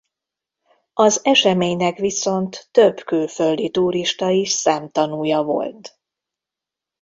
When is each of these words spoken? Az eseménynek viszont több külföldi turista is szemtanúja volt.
Az 0.93 1.19
eseménynek 1.25 1.97
viszont 1.97 2.67
több 2.71 2.99
külföldi 3.05 3.69
turista 3.69 4.29
is 4.29 4.51
szemtanúja 4.51 5.41
volt. 5.43 5.99